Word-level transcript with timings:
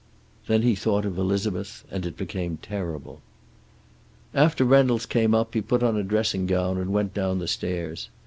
Then 0.47 0.63
he 0.63 0.73
thought 0.73 1.05
of 1.05 1.19
Elizabeth, 1.19 1.83
and 1.91 2.07
it 2.07 2.17
became 2.17 2.57
terrible. 2.57 3.21
After 4.33 4.65
Reynolds 4.65 5.05
came 5.05 5.35
up 5.35 5.53
he 5.53 5.61
put 5.61 5.83
on 5.83 5.95
a 5.95 6.01
dressing 6.01 6.47
gown 6.47 6.79
and 6.79 6.91
went 6.91 7.13
down 7.13 7.37
the 7.37 7.47
stairs. 7.47 8.09